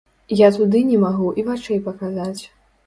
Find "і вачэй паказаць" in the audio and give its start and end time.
1.43-2.43